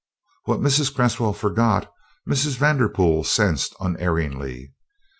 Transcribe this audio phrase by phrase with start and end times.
[0.45, 0.91] What Mrs.
[0.95, 1.93] Cresswell forgot
[2.27, 2.57] Mrs.
[2.57, 4.73] Vanderpool sensed unerringly.